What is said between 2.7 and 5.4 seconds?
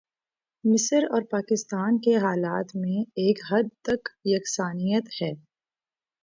میں ایک حد تک یکسانیت ہے۔